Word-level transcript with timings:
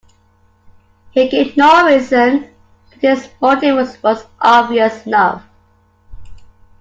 He 1.11 1.29
gave 1.29 1.55
no 1.55 1.85
reason, 1.85 2.49
but 2.89 2.99
his 3.01 3.29
motive 3.39 4.01
was 4.01 4.25
obvious 4.41 5.05
enough. 5.05 5.43